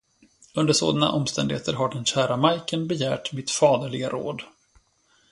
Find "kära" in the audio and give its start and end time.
2.05-2.37